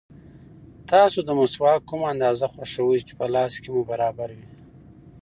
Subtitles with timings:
[0.89, 4.47] تاسو د مسواک کومه اندازه خوښوئ چې په لاس کې مو برابر وي؟